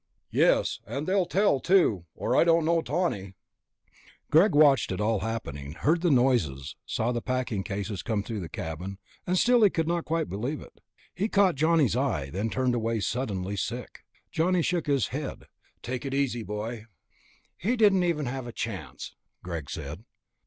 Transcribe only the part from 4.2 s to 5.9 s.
Greg watched it all happening,